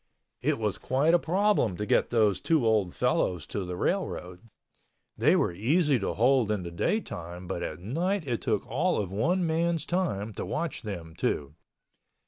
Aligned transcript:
It 0.41 0.57
was 0.57 0.79
quite 0.79 1.13
a 1.13 1.19
problem 1.19 1.77
to 1.77 1.85
get 1.85 2.09
those 2.09 2.39
two 2.41 2.65
old 2.65 2.95
fellows 2.95 3.45
to 3.45 3.63
the 3.65 3.75
railroad. 3.75 4.49
They 5.15 5.35
were 5.35 5.53
easy 5.53 5.99
to 5.99 6.15
hold 6.15 6.49
in 6.49 6.63
the 6.63 6.71
daytime 6.71 7.45
but 7.45 7.61
at 7.61 7.77
night 7.79 8.25
it 8.27 8.41
took 8.41 8.65
all 8.65 8.99
of 8.99 9.11
one 9.11 9.45
man's 9.45 9.85
time 9.85 10.33
to 10.33 10.43
watch 10.43 10.81
them 10.81 11.13
two. 11.15 11.53